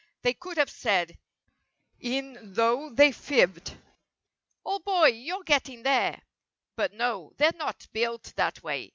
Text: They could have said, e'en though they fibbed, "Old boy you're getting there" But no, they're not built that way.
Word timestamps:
They 0.23 0.33
could 0.33 0.57
have 0.57 0.71
said, 0.71 1.15
e'en 2.03 2.53
though 2.55 2.89
they 2.89 3.11
fibbed, 3.11 3.77
"Old 4.65 4.83
boy 4.83 5.09
you're 5.09 5.43
getting 5.43 5.83
there" 5.83 6.23
But 6.75 6.93
no, 6.93 7.33
they're 7.37 7.51
not 7.53 7.85
built 7.93 8.33
that 8.35 8.63
way. 8.63 8.89